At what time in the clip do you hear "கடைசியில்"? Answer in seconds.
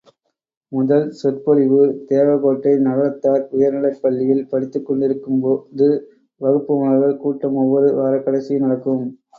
8.27-8.65